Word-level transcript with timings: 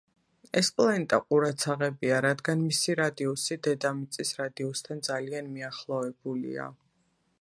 ეს 0.59 0.69
პლანეტა 0.77 1.19
ყურადსაღებია, 1.25 2.21
რადგან 2.27 2.63
მისი 2.69 2.95
რადიუსი 3.01 3.59
დედამიწის 3.69 4.33
რადიუსთან 4.41 5.05
ძალიან 5.09 5.53
მიახლოებულია. 5.59 6.67